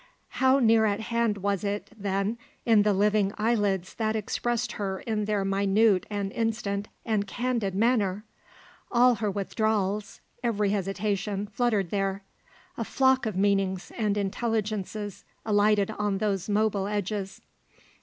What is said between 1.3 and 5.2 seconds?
was it, then, in the living eyelids that expressed her